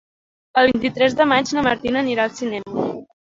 El 0.61 0.69
vint-i-tres 0.71 1.15
de 1.19 1.27
maig 1.33 1.51
na 1.59 1.65
Martina 1.67 2.01
anirà 2.05 2.25
al 2.29 2.35
cinema. 2.41 2.89